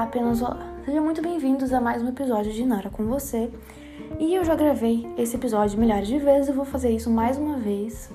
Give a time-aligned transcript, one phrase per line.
[0.00, 0.66] Apenas olá.
[0.86, 3.50] Sejam muito bem-vindos a mais um episódio de Nara com você.
[4.18, 7.58] E eu já gravei esse episódio milhares de vezes e vou fazer isso mais uma
[7.58, 8.10] vez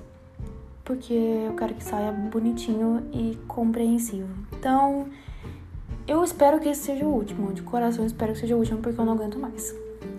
[0.83, 4.27] porque eu quero que saia bonitinho e compreensivo.
[4.57, 5.09] Então,
[6.07, 7.53] eu espero que esse seja o último.
[7.53, 9.75] De coração, espero que seja o último porque eu não aguento mais.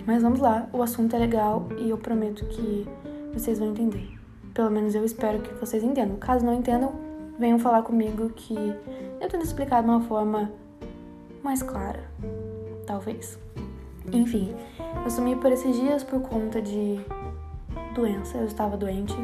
[0.06, 2.86] Mas vamos lá, o assunto é legal e eu prometo que
[3.34, 4.16] vocês vão entender.
[4.54, 6.16] Pelo menos eu espero que vocês entendam.
[6.16, 6.92] Caso não entendam,
[7.40, 8.54] venham falar comigo que
[9.20, 10.48] eu tento explicar de uma forma
[11.46, 12.02] mais clara,
[12.84, 13.38] talvez.
[14.12, 14.52] Enfim,
[15.04, 17.00] eu sumi por esses dias por conta de
[17.94, 19.14] doença, eu estava doente.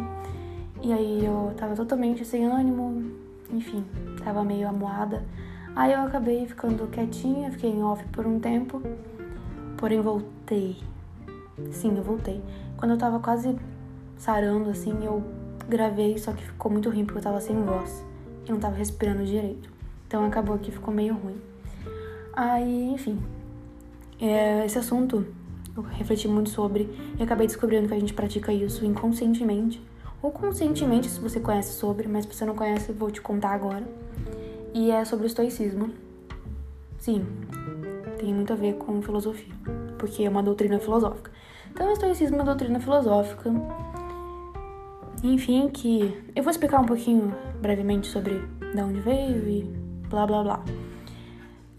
[0.81, 3.11] E aí eu tava totalmente sem ânimo,
[3.51, 3.85] enfim,
[4.23, 5.25] tava meio amuada.
[5.75, 8.81] Aí eu acabei ficando quietinha, fiquei em off por um tempo,
[9.77, 10.77] porém voltei.
[11.73, 12.41] Sim, eu voltei.
[12.77, 13.59] Quando eu tava quase
[14.17, 15.25] sarando, assim, eu
[15.69, 18.05] gravei, só que ficou muito ruim porque eu tava sem voz.
[18.47, 19.69] e não tava respirando direito.
[20.07, 21.52] Então acabou que ficou meio ruim.
[22.33, 23.21] Aí, enfim,
[24.21, 25.27] é, esse assunto
[25.77, 26.89] eu refleti muito sobre
[27.19, 29.83] e acabei descobrindo que a gente pratica isso inconscientemente
[30.23, 33.85] ou conscientemente, se você conhece sobre, mas se você não conhece, vou te contar agora.
[34.73, 35.91] E é sobre o estoicismo.
[36.97, 37.27] Sim,
[38.19, 39.53] tem muito a ver com filosofia,
[39.99, 41.33] porque é uma doutrina filosófica.
[41.73, 43.51] Então, o estoicismo é uma doutrina filosófica.
[45.25, 48.39] Enfim, que eu vou explicar um pouquinho brevemente sobre
[48.75, 49.63] de onde veio e
[50.09, 50.65] blá blá blá.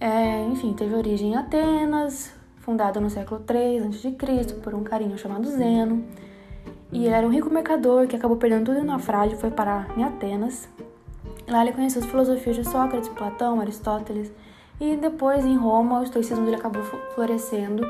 [0.03, 4.53] É, enfim, teve origem em Atenas, fundada no século III a.C.
[4.55, 6.03] por um carinho chamado Zeno.
[6.91, 9.97] E ele era um rico mercador que acabou perdendo tudo em naufrágio e foi parar
[9.97, 10.67] em Atenas.
[11.47, 14.29] Lá ele conheceu as filosofias de Sócrates, Platão, Aristóteles.
[14.77, 16.83] E depois, em Roma, o estoicismo dele acabou
[17.15, 17.87] florescendo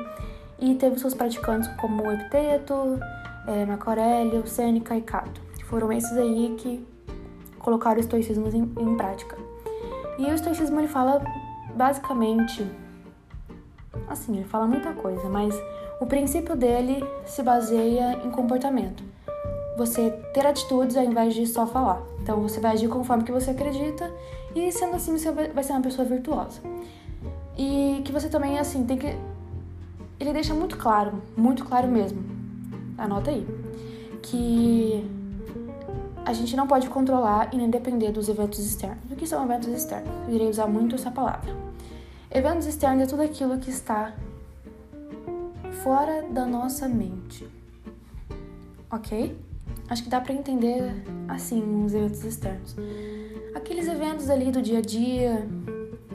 [0.59, 2.99] e teve seus praticantes como Epiteto,
[3.47, 5.41] é, Marco Aurélio, Sêneca e Cato.
[5.65, 6.85] Foram esses aí que
[7.57, 9.35] colocaram o estoicismo em, em prática.
[10.19, 11.19] E o estoicismo ele fala
[11.75, 12.65] basicamente
[14.07, 15.55] assim, ele fala muita coisa, mas
[15.99, 19.03] o princípio dele se baseia em comportamento.
[19.77, 22.01] Você ter atitudes ao invés de só falar.
[22.21, 24.11] Então você vai agir conforme que você acredita
[24.55, 26.61] e sendo assim você vai ser uma pessoa virtuosa.
[27.57, 29.15] E que você também assim tem que
[30.19, 32.23] ele deixa muito claro, muito claro mesmo.
[32.97, 33.45] Anota aí
[34.21, 35.05] que
[36.25, 39.11] a gente não pode controlar e nem depender dos eventos externos.
[39.11, 40.09] O que são eventos externos?
[40.27, 41.53] Eu irei usar muito essa palavra.
[42.35, 44.11] Eventos externos é tudo aquilo que está
[45.83, 47.47] fora da nossa mente.
[48.91, 49.37] Ok?
[49.87, 50.81] Acho que dá para entender
[51.27, 52.75] assim os eventos externos.
[53.53, 55.47] Aqueles eventos ali do dia a dia,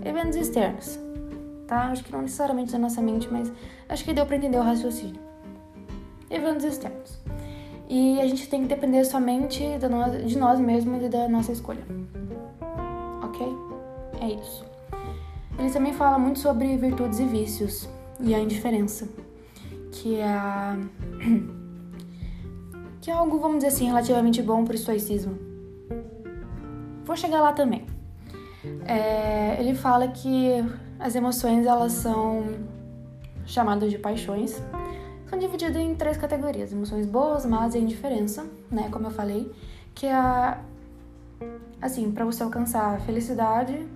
[0.04, 0.98] eventos externos,
[1.68, 1.84] tá?
[1.92, 3.52] Acho que não necessariamente da nossa mente, mas
[3.88, 5.20] acho que deu para entender o raciocínio.
[6.28, 7.20] Eventos externos.
[7.88, 9.62] E a gente tem que depender somente
[10.26, 11.86] de nós mesmos e da nossa escolha.
[13.22, 13.46] Ok?
[14.20, 14.66] É isso.
[15.58, 17.88] Ele também fala muito sobre virtudes e vícios
[18.20, 19.08] e a indiferença
[19.90, 20.38] que é
[23.00, 25.38] que é algo, vamos dizer assim, relativamente bom para o estoicismo.
[27.04, 27.86] Vou chegar lá também.
[28.84, 30.64] É, ele fala que
[30.98, 32.44] as emoções elas são
[33.46, 34.62] chamadas de paixões,
[35.28, 38.88] são divididas em três categorias: emoções boas, más e indiferença, né?
[38.90, 39.50] Como eu falei,
[39.94, 40.58] que é
[41.80, 43.86] assim, para você alcançar a felicidade,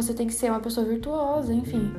[0.00, 1.92] você tem que ser uma pessoa virtuosa, enfim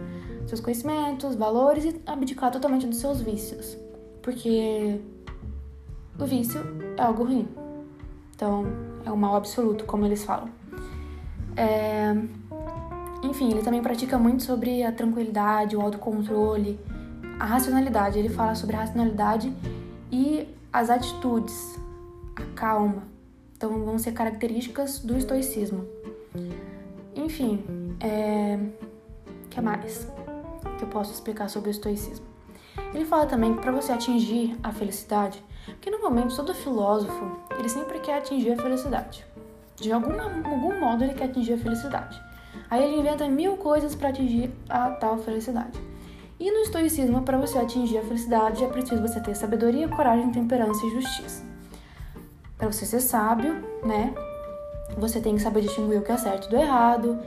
[0.50, 3.78] seus conhecimentos, valores e abdicar totalmente dos seus vícios.
[4.22, 5.00] Porque
[6.20, 6.60] o vício
[6.98, 7.48] é algo ruim.
[8.36, 8.66] Então,
[9.06, 10.50] é um mal absoluto, como eles falam.
[11.56, 12.16] É...
[13.24, 16.80] Enfim, ele também pratica muito sobre a tranquilidade, o autocontrole,
[17.40, 18.18] a racionalidade.
[18.18, 19.54] Ele fala sobre a racionalidade
[20.12, 21.80] e as atitudes,
[22.36, 23.04] a calma.
[23.56, 25.86] Então, vão ser características do estoicismo.
[27.14, 27.62] Enfim,
[28.00, 28.60] é...
[29.50, 30.08] que mais?
[30.80, 32.26] que eu posso explicar sobre o estoicismo.
[32.94, 38.00] Ele fala também que para você atingir a felicidade, porque normalmente todo filósofo, ele sempre
[38.00, 39.26] quer atingir a felicidade.
[39.76, 42.20] De alguma, algum modo ele quer atingir a felicidade.
[42.70, 45.80] Aí ele inventa mil coisas para atingir a tal felicidade.
[46.40, 50.86] E no estoicismo, para você atingir a felicidade, é preciso você ter sabedoria, coragem, temperança
[50.86, 51.44] e justiça.
[52.58, 53.54] Para você ser sábio,
[53.84, 54.14] né?
[54.98, 57.20] Você tem que saber distinguir o que é certo do errado,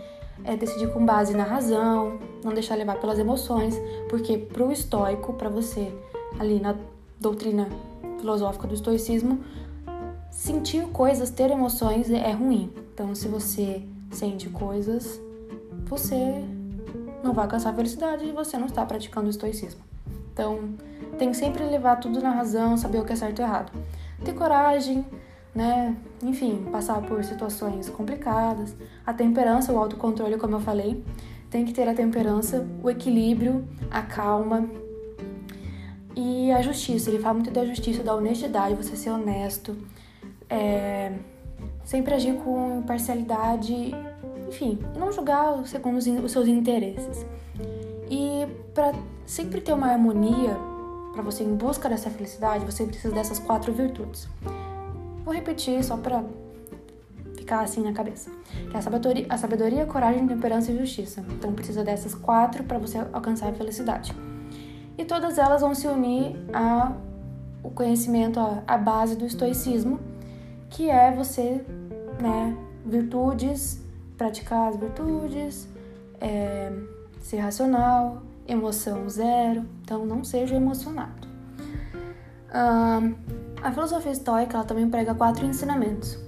[0.44, 5.32] é decidir com base na razão, não deixar levar pelas emoções, porque para o estoico,
[5.34, 5.92] para você
[6.38, 6.74] ali na
[7.20, 7.68] doutrina
[8.18, 9.40] filosófica do estoicismo,
[10.30, 12.72] sentir coisas, ter emoções é ruim.
[12.92, 15.20] Então, se você sente coisas,
[15.84, 16.44] você
[17.22, 19.80] não vai alcançar a felicidade e você não está praticando o estoicismo.
[20.32, 20.70] Então,
[21.18, 23.72] tem que sempre levar tudo na razão, saber o que é certo e errado.
[24.24, 25.04] Ter coragem,
[25.54, 25.96] né?
[26.22, 28.74] Enfim, passar por situações complicadas.
[29.04, 31.02] A temperança, o autocontrole, como eu falei,
[31.50, 34.68] tem que ter a temperança, o equilíbrio, a calma
[36.16, 37.10] e a justiça.
[37.10, 39.76] Ele fala muito da justiça, da honestidade, você ser honesto,
[40.48, 41.12] é,
[41.84, 43.92] sempre agir com imparcialidade,
[44.48, 47.26] enfim, não julgar segundo os seus interesses.
[48.10, 48.94] E para
[49.26, 50.56] sempre ter uma harmonia,
[51.12, 54.28] para você em busca dessa felicidade, você precisa dessas quatro virtudes.
[55.24, 56.24] Vou repetir só para
[57.36, 58.30] ficar assim na cabeça.
[58.70, 61.24] Que é a sabedoria, a sabedoria, coragem, temperança e justiça.
[61.30, 64.14] Então precisa dessas quatro para você alcançar a felicidade.
[64.96, 66.92] E todas elas vão se unir a
[67.62, 70.00] o conhecimento, a, a base do estoicismo,
[70.68, 71.64] que é você,
[72.20, 73.80] né, virtudes,
[74.18, 75.68] praticar as virtudes,
[76.20, 76.72] é,
[77.20, 81.28] ser racional, emoção zero, então não seja emocionado.
[82.48, 83.14] Uh,
[83.62, 86.18] a filosofia estoica ela também prega quatro ensinamentos,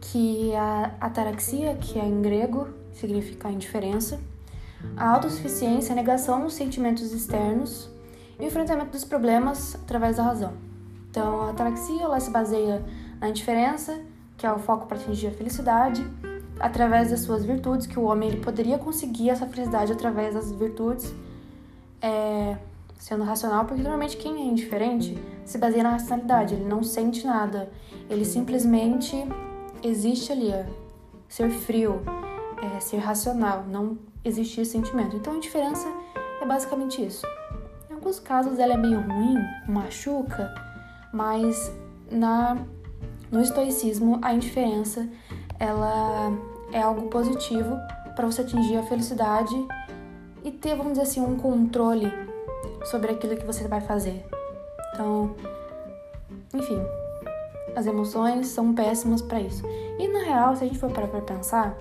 [0.00, 4.20] que é a ataraxia, que é em grego, significa indiferença,
[4.96, 7.90] a autossuficiência, a negação dos sentimentos externos
[8.38, 10.54] e o enfrentamento dos problemas através da razão.
[11.10, 12.84] Então, a ataraxia ela se baseia
[13.20, 14.00] na indiferença,
[14.36, 16.04] que é o foco para atingir a felicidade,
[16.58, 21.14] através das suas virtudes, que o homem ele poderia conseguir essa felicidade através das virtudes,
[22.00, 22.56] é,
[22.98, 27.70] sendo racional, porque normalmente quem é indiferente se baseia na racionalidade, ele não sente nada,
[28.08, 29.16] ele simplesmente
[29.82, 30.64] existe ali, ó,
[31.28, 32.00] ser frio,
[32.62, 35.16] é, ser racional, não existir sentimento.
[35.16, 35.86] Então a indiferença
[36.40, 37.26] é basicamente isso.
[37.90, 39.36] Em alguns casos ela é meio ruim,
[39.68, 40.52] machuca,
[41.12, 41.70] mas
[42.10, 42.56] na
[43.30, 45.08] no estoicismo a indiferença
[45.58, 46.32] ela
[46.72, 47.76] é algo positivo
[48.14, 49.54] para você atingir a felicidade
[50.44, 52.23] e ter, vamos dizer assim, um controle
[52.84, 54.24] sobre aquilo que você vai fazer.
[54.92, 55.34] Então,
[56.52, 56.80] enfim,
[57.74, 59.64] as emoções são péssimas para isso.
[59.98, 61.76] E na real, se a gente for parar para pensar,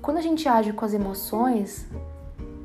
[0.00, 1.86] quando a gente age com as emoções,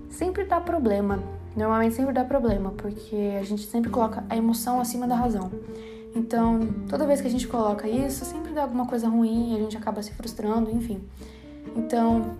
[0.09, 1.19] sempre dá problema.
[1.55, 5.51] Normalmente sempre dá problema, porque a gente sempre coloca a emoção acima da razão.
[6.15, 9.77] Então, toda vez que a gente coloca isso, sempre dá alguma coisa ruim, a gente
[9.77, 11.01] acaba se frustrando, enfim.
[11.75, 12.35] Então,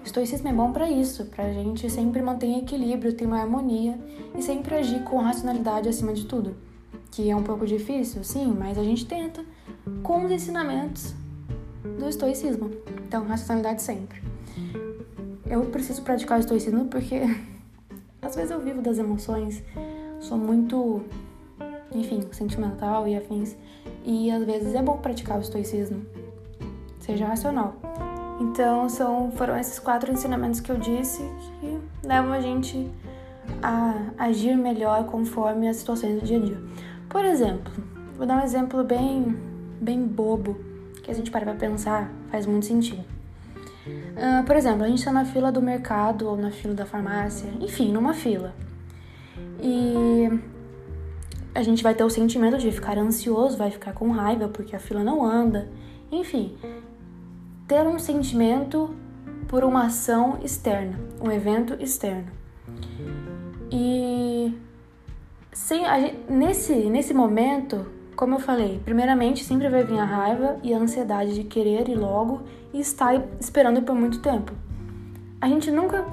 [0.00, 3.98] o estoicismo é bom para isso, para a gente sempre manter equilíbrio, ter uma harmonia
[4.36, 6.56] e sempre agir com racionalidade acima de tudo.
[7.10, 9.44] Que é um pouco difícil, sim, mas a gente tenta
[10.02, 11.14] com os ensinamentos
[11.98, 12.70] do estoicismo.
[13.06, 14.22] Então, racionalidade sempre.
[15.46, 17.20] Eu preciso praticar o estoicismo porque
[18.22, 19.62] às vezes eu vivo das emoções,
[20.18, 21.02] sou muito,
[21.94, 23.56] enfim, sentimental e afins,
[24.04, 26.06] e às vezes é bom praticar o estoicismo.
[27.00, 27.76] Seja racional.
[28.40, 31.22] Então, são, foram esses quatro ensinamentos que eu disse
[31.60, 32.90] que levam a gente
[33.62, 36.58] a agir melhor conforme as situações do dia a dia.
[37.10, 37.70] Por exemplo,
[38.16, 39.36] vou dar um exemplo bem,
[39.78, 40.56] bem bobo,
[41.02, 43.04] que a gente para pra pensar, faz muito sentido.
[43.86, 47.50] Uh, por exemplo, a gente está na fila do mercado ou na fila da farmácia,
[47.60, 48.54] enfim, numa fila.
[49.60, 50.40] E
[51.54, 54.78] a gente vai ter o sentimento de ficar ansioso, vai ficar com raiva porque a
[54.78, 55.68] fila não anda,
[56.10, 56.56] enfim
[57.70, 58.96] ter um sentimento
[59.46, 62.26] por uma ação externa, um evento externo.
[63.70, 64.52] E
[65.52, 67.86] sem, gente, nesse, nesse momento,
[68.16, 71.94] como eu falei, primeiramente sempre vai vir a raiva e a ansiedade de querer ir
[71.94, 74.52] logo e estar esperando por muito tempo.
[75.40, 76.04] A gente nunca,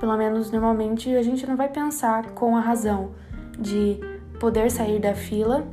[0.00, 3.12] pelo menos normalmente, a gente não vai pensar com a razão
[3.56, 4.00] de
[4.40, 5.64] poder sair da fila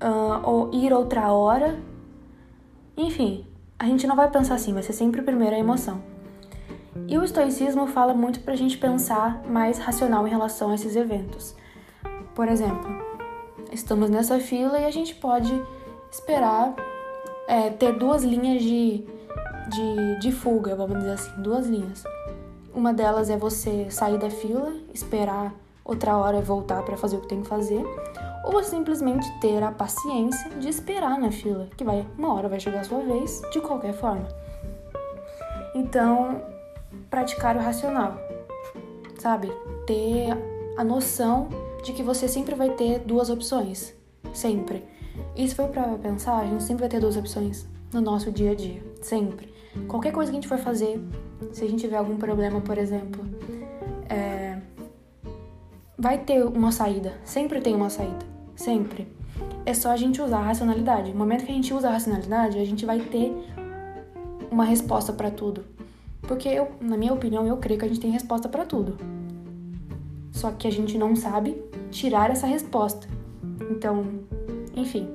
[0.00, 1.76] uh, ou ir outra hora.
[2.96, 3.44] Enfim,
[3.78, 6.00] a gente não vai pensar assim, vai ser sempre primeiro a emoção.
[7.06, 10.96] E o estoicismo fala muito para a gente pensar mais racional em relação a esses
[10.96, 11.54] eventos.
[12.34, 12.88] Por exemplo,
[13.70, 15.52] estamos nessa fila e a gente pode
[16.10, 16.74] esperar
[17.46, 19.04] é, ter duas linhas de,
[19.68, 22.02] de, de fuga, vamos dizer assim, duas linhas.
[22.74, 25.54] Uma delas é você sair da fila, esperar
[25.84, 27.84] outra hora voltar para fazer o que tem que fazer
[28.46, 32.80] ou simplesmente ter a paciência de esperar na fila, que vai uma hora vai chegar
[32.80, 34.26] a sua vez de qualquer forma.
[35.74, 36.40] Então,
[37.10, 38.16] praticar o racional,
[39.18, 39.52] sabe?
[39.84, 40.30] Ter
[40.76, 41.48] a noção
[41.82, 43.92] de que você sempre vai ter duas opções,
[44.32, 44.84] sempre.
[45.36, 48.54] Se for para pensar, a gente sempre vai ter duas opções no nosso dia a
[48.54, 49.52] dia, sempre.
[49.88, 51.00] Qualquer coisa que a gente for fazer,
[51.52, 53.24] se a gente tiver algum problema, por exemplo,
[54.08, 54.58] é...
[55.98, 59.06] vai ter uma saída, sempre tem uma saída sempre.
[59.64, 61.12] É só a gente usar a racionalidade.
[61.12, 63.32] No momento que a gente usa a racionalidade, a gente vai ter
[64.50, 65.64] uma resposta para tudo.
[66.22, 68.96] Porque eu, na minha opinião, eu creio que a gente tem resposta para tudo.
[70.32, 73.06] Só que a gente não sabe tirar essa resposta.
[73.70, 74.04] Então,
[74.74, 75.08] enfim,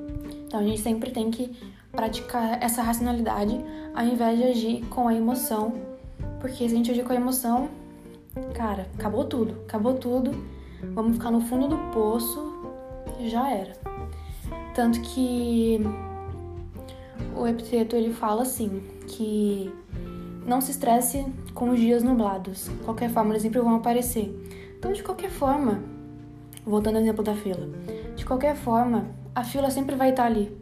[0.52, 1.50] Então a gente sempre tem que
[1.94, 3.58] praticar essa racionalidade
[3.94, 5.74] ao invés de agir com a emoção,
[6.42, 7.70] porque se a gente agir com a emoção,
[8.54, 10.32] cara, acabou tudo, acabou tudo,
[10.94, 12.51] vamos ficar no fundo do poço
[13.30, 13.74] já era.
[14.74, 15.80] Tanto que
[17.36, 19.72] o Epiteto ele fala assim, que
[20.46, 22.66] não se estresse com os dias nublados.
[22.66, 24.34] De qualquer forma, eles sempre vão aparecer.
[24.78, 25.84] Então, de qualquer forma,
[26.66, 27.70] voltando ao exemplo da fila,
[28.16, 30.56] de qualquer forma, a fila sempre vai estar ali.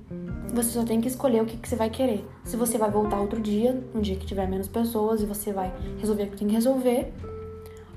[0.54, 2.28] Você só tem que escolher o que, que você vai querer.
[2.44, 5.72] Se você vai voltar outro dia, um dia que tiver menos pessoas, e você vai
[6.00, 7.14] resolver o que tem que resolver,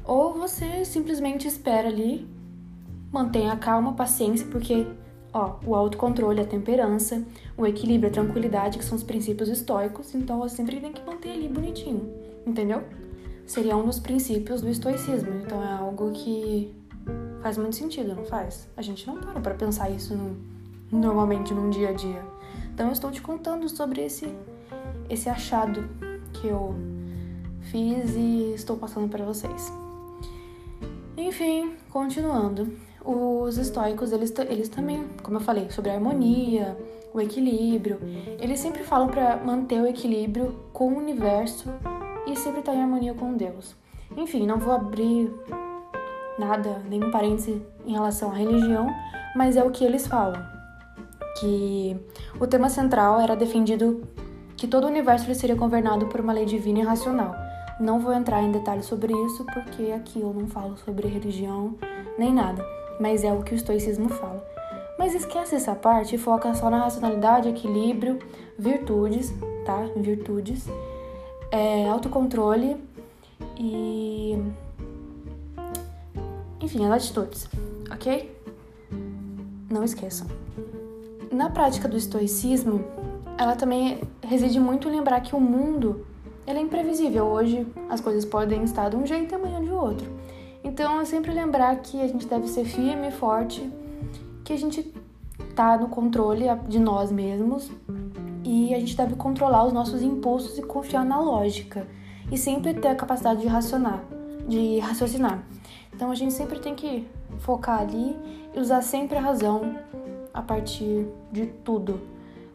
[0.04, 2.28] ou você simplesmente espera ali,
[3.12, 4.87] mantenha a calma, paciência, porque
[5.33, 7.23] ó, o autocontrole, a temperança,
[7.57, 11.31] o equilíbrio, a tranquilidade, que são os princípios estoicos, então você sempre tem que manter
[11.31, 12.11] ali bonitinho,
[12.47, 12.83] entendeu?
[13.47, 16.75] Seria um dos princípios do estoicismo, então é algo que
[17.42, 18.69] faz muito sentido, não faz?
[18.76, 20.37] A gente não para pra pensar isso no,
[20.90, 22.23] normalmente num dia a dia.
[22.73, 24.35] Então eu estou te contando sobre esse,
[25.11, 25.88] esse achado
[26.33, 26.75] que eu
[27.62, 29.73] fiz e estou passando para vocês.
[31.16, 32.73] Enfim, continuando
[33.04, 36.76] os estoicos, eles, eles também, como eu falei, sobre a harmonia,
[37.12, 37.99] o equilíbrio,
[38.40, 41.68] eles sempre falam para manter o equilíbrio com o universo
[42.26, 43.75] e sempre estar tá em harmonia com Deus.
[44.16, 45.32] Enfim, não vou abrir
[46.38, 48.88] nada, nenhum parêntese em relação à religião,
[49.35, 50.42] mas é o que eles falam.
[51.40, 51.97] Que
[52.40, 54.02] o tema central era defendido
[54.56, 57.35] que todo o universo seria governado por uma lei divina e racional.
[57.80, 61.75] Não vou entrar em detalhes sobre isso porque aqui eu não falo sobre religião
[62.18, 64.44] nem nada mas é o que o estoicismo fala.
[64.99, 68.18] Mas esquece essa parte e foca só na racionalidade, equilíbrio,
[68.58, 69.32] virtudes,
[69.64, 69.88] tá?
[69.96, 70.66] Virtudes,
[71.50, 72.76] é, autocontrole
[73.56, 74.38] e.
[76.61, 77.49] Enfim, as atitudes,
[77.90, 78.37] ok?
[79.68, 80.26] Não esqueçam.
[81.30, 82.84] Na prática do estoicismo,
[83.38, 86.06] ela também reside muito em lembrar que o mundo
[86.46, 87.25] ele é imprevisível.
[87.25, 90.11] Hoje as coisas podem estar de um jeito e amanhã de outro.
[90.73, 93.71] Então, é sempre lembrar que a gente deve ser firme e forte,
[94.43, 94.83] que a gente
[95.55, 97.71] tá no controle de nós mesmos
[98.43, 101.87] e a gente deve controlar os nossos impulsos e confiar na lógica
[102.31, 104.02] e sempre ter a capacidade de racionar,
[104.49, 105.45] de raciocinar.
[105.95, 107.07] Então, a gente sempre tem que
[107.41, 108.17] focar ali
[108.55, 109.76] e usar sempre a razão
[110.33, 112.00] a partir de tudo,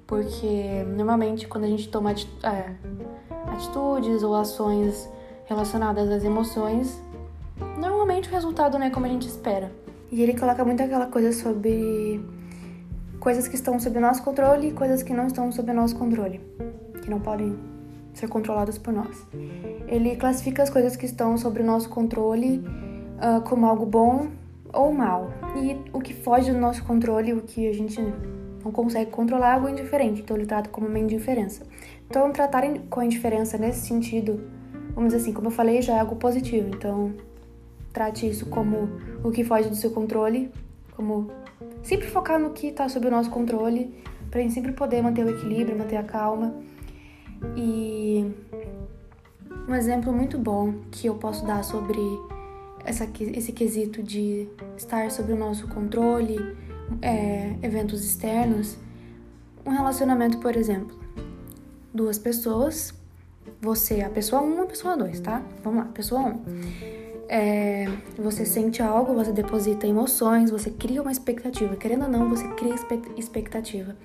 [0.08, 2.74] porque normalmente quando a gente toma é,
[3.54, 5.08] atitudes ou ações
[5.46, 7.00] relacionadas às emoções,
[8.18, 9.72] normalmente o resultado não é como a gente espera.
[10.12, 12.20] E ele coloca muito aquela coisa sobre
[13.20, 16.42] coisas que estão sob nosso controle e coisas que não estão sob nosso controle,
[17.02, 17.58] que não podem
[18.14, 19.26] ser controladas por nós.
[19.88, 22.64] Ele classifica as coisas que estão sob nosso controle
[23.20, 24.30] uh, como algo bom
[24.74, 25.30] ou mal.
[25.56, 28.02] E o que foge do nosso controle, o que a gente
[28.64, 30.22] não consegue controlar, é algo indiferente.
[30.22, 31.66] Então ele trata como uma indiferença.
[32.10, 34.42] Então tratar com a indiferença nesse sentido,
[34.96, 36.70] vamos dizer assim, como eu falei, já é algo positivo.
[36.74, 37.14] Então
[37.98, 38.92] Trate isso como
[39.24, 40.51] o que foge do seu controle,
[40.96, 41.32] como
[41.82, 43.92] sempre focar no que está sob o nosso controle,
[44.30, 46.54] para a gente sempre poder manter o equilíbrio, manter a calma.
[47.56, 48.32] E
[49.68, 51.98] um exemplo muito bom que eu posso dar sobre
[52.86, 56.38] essa, esse quesito de estar sob o nosso controle,
[57.01, 58.77] é, eventos externos,
[59.66, 60.96] um relacionamento, por exemplo,
[61.92, 62.94] duas pessoas,
[63.60, 65.42] você, a pessoa 1 um, a pessoa 2, tá?
[65.63, 66.25] Vamos lá, pessoa 1.
[66.27, 66.97] Um
[67.29, 67.86] é,
[68.17, 71.75] você sente algo, você deposita emoções, você cria uma expectativa.
[71.75, 72.74] Querendo ou não, você cria
[73.17, 73.96] expectativa.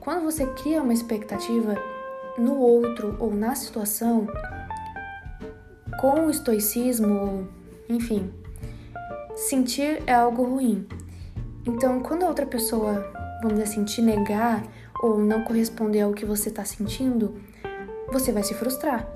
[0.00, 1.76] Quando você cria uma expectativa
[2.36, 4.26] no outro ou na situação,
[6.00, 7.48] com o estoicismo,
[7.88, 8.32] enfim,
[9.34, 10.86] sentir é algo ruim.
[11.66, 14.62] Então, quando a outra pessoa, vamos dizer assim, te negar
[15.00, 17.36] ou não corresponder ao que você está sentindo,
[18.12, 19.08] você vai se frustrar.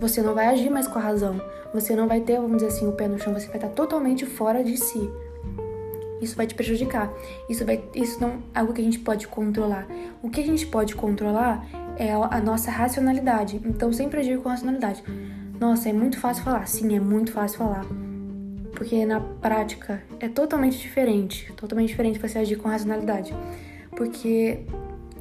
[0.00, 1.40] Você não vai agir mais com a razão.
[1.74, 3.32] Você não vai ter, vamos dizer assim, o pé no chão.
[3.34, 5.10] Você vai estar totalmente fora de si.
[6.20, 7.12] Isso vai te prejudicar.
[7.48, 9.86] Isso, vai, isso não é algo que a gente pode controlar.
[10.22, 13.60] O que a gente pode controlar é a nossa racionalidade.
[13.64, 15.02] Então, sempre agir com racionalidade.
[15.60, 16.66] Nossa, é muito fácil falar.
[16.66, 17.84] Sim, é muito fácil falar.
[18.74, 21.52] Porque na prática é totalmente diferente.
[21.56, 23.34] Totalmente diferente você agir com racionalidade.
[23.90, 24.60] Porque,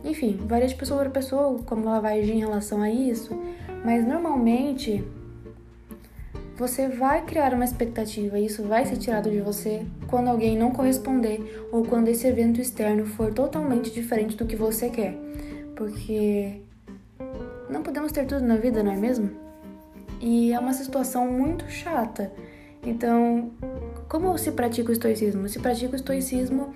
[0.07, 3.37] enfim, varia de pessoa para pessoa como ela vai agir em relação a isso.
[3.83, 5.03] Mas normalmente
[6.57, 10.71] você vai criar uma expectativa e isso vai ser tirado de você quando alguém não
[10.71, 15.15] corresponder ou quando esse evento externo for totalmente diferente do que você quer.
[15.75, 16.61] Porque
[17.69, 19.29] não podemos ter tudo na vida, não é mesmo?
[20.19, 22.31] E é uma situação muito chata.
[22.83, 23.51] Então,
[24.09, 25.47] como se pratica o estoicismo?
[25.47, 26.73] Se pratica o estoicismo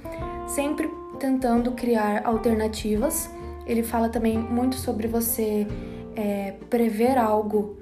[0.47, 0.87] sempre
[1.21, 3.29] tentando criar alternativas.
[3.67, 5.67] Ele fala também muito sobre você
[6.15, 7.77] é, prever algo.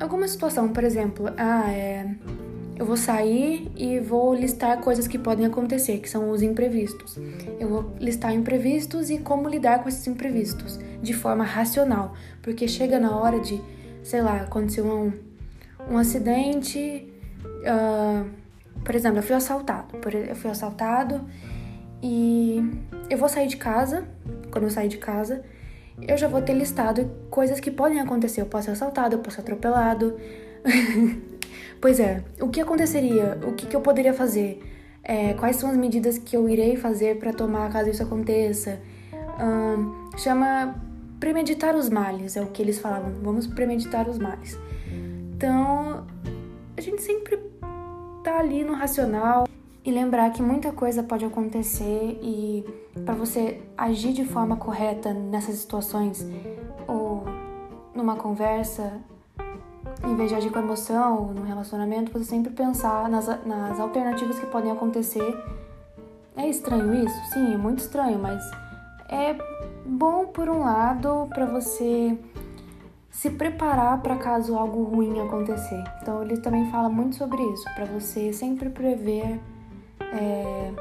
[0.00, 2.08] Alguma situação, por exemplo, ah, é,
[2.78, 7.18] eu vou sair e vou listar coisas que podem acontecer, que são os imprevistos.
[7.58, 12.98] Eu vou listar imprevistos e como lidar com esses imprevistos de forma racional, porque chega
[13.00, 13.60] na hora de,
[14.02, 15.12] sei lá, aconteceu um,
[15.92, 17.12] um acidente,
[17.44, 18.24] uh,
[18.84, 21.20] por exemplo, eu fui assaltado, eu fui assaltado
[22.02, 22.62] e
[23.08, 24.04] eu vou sair de casa,
[24.50, 25.42] quando eu sair de casa,
[26.00, 28.40] eu já vou ter listado coisas que podem acontecer.
[28.40, 30.16] Eu posso ser assaltado, eu posso ser atropelado.
[31.80, 33.38] pois é, o que aconteceria?
[33.46, 34.62] O que, que eu poderia fazer?
[35.02, 38.78] É, quais são as medidas que eu irei fazer para tomar caso isso aconteça?
[40.18, 40.74] chama
[41.18, 43.12] premeditar os males, é o que eles falavam.
[43.22, 44.58] Vamos premeditar os males.
[45.34, 46.06] Então,
[46.76, 47.38] a gente sempre
[48.22, 49.46] tá ali no racional
[49.84, 52.64] e lembrar que muita coisa pode acontecer e
[53.04, 56.26] para você agir de forma correta nessas situações
[56.86, 57.24] ou
[57.94, 59.00] numa conversa,
[60.04, 64.38] em vez de agir com emoção ou no relacionamento, você sempre pensar nas, nas alternativas
[64.38, 65.36] que podem acontecer.
[66.36, 67.32] É estranho isso?
[67.32, 68.42] Sim, é muito estranho, mas
[69.08, 69.36] é
[69.84, 72.18] bom por um lado para você
[73.10, 75.82] se preparar para caso algo ruim acontecer.
[76.00, 79.40] Então ele também fala muito sobre isso, para você sempre prever
[80.12, 80.72] é...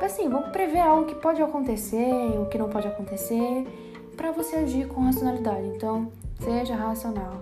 [0.00, 3.66] assim, vamos prever algo que pode acontecer, o que não pode acontecer,
[4.16, 5.66] para você agir com racionalidade.
[5.68, 7.34] Então, seja racional,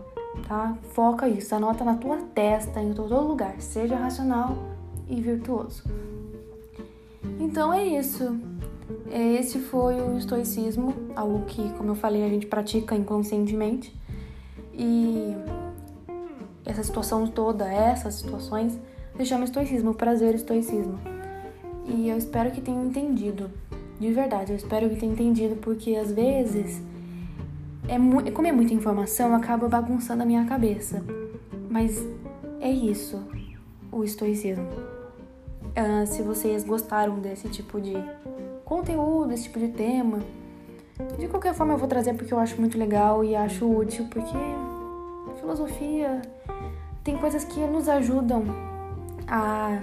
[0.49, 0.76] tá?
[0.93, 3.61] Foca isso, anota na tua testa, em todo lugar.
[3.61, 4.57] Seja racional
[5.09, 5.85] e virtuoso.
[7.38, 8.38] Então é isso.
[9.11, 13.95] Esse foi o estoicismo, algo que, como eu falei, a gente pratica inconscientemente.
[14.73, 15.35] E
[16.64, 18.78] essa situação toda, essas situações,
[19.16, 20.99] se chama estoicismo, prazer estoicismo.
[21.87, 23.50] E eu espero que tenham entendido.
[23.99, 26.83] De verdade, eu espero que tenham entendido, porque às vezes,
[27.87, 31.02] é como é muita informação, acaba bagunçando a minha cabeça.
[31.71, 32.04] Mas
[32.60, 33.23] é isso,
[33.93, 34.67] o estoicismo.
[35.76, 37.95] Uh, se vocês gostaram desse tipo de
[38.65, 40.21] conteúdo, esse tipo de tema.
[41.19, 44.36] De qualquer forma, eu vou trazer porque eu acho muito legal e acho útil, porque
[45.45, 46.23] filosofia
[47.02, 48.45] tem coisas que nos ajudam
[49.26, 49.80] a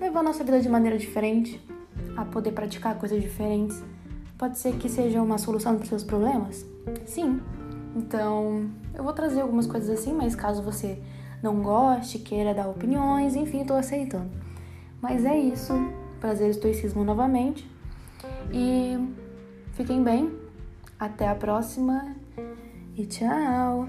[0.00, 1.60] levar a nossa vida de maneira diferente,
[2.16, 3.82] a poder praticar coisas diferentes.
[4.36, 6.66] Pode ser que seja uma solução para os seus problemas?
[7.06, 7.40] Sim.
[7.96, 10.98] Então, eu vou trazer algumas coisas assim, mas caso você
[11.42, 14.30] não goste, queira dar opiniões, enfim, estou aceitando.
[15.00, 15.72] Mas é isso.
[16.20, 17.68] Prazer estoicismo novamente.
[18.52, 18.98] E
[19.72, 20.32] fiquem bem.
[20.98, 22.16] Até a próxima
[22.96, 23.88] e tchau!